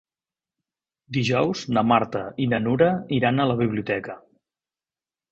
[1.17, 4.17] Dijous na Marta i na Nura iran a la biblioteca.